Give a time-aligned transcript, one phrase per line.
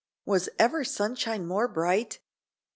[0.25, 2.19] Was ever sunshine more bright?